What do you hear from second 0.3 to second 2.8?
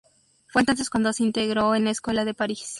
Fue entonces cuando se integró en la Escuela de París.